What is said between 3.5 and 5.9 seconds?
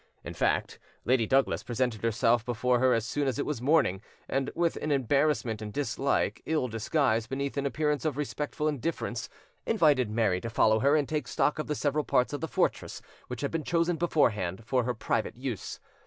morning, and with an embarrassment and